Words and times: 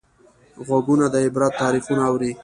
غوږونه 0.67 1.05
د 1.13 1.15
عبرت 1.25 1.53
تاریخونه 1.61 2.01
اوري 2.09 2.31